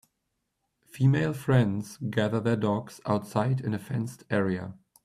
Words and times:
Female 0.87 1.31
friends 1.31 1.99
gather 2.09 2.39
their 2.39 2.55
dogs 2.55 3.01
outside 3.05 3.61
in 3.61 3.75
a 3.75 3.77
fenced 3.77 4.23
area. 4.31 4.73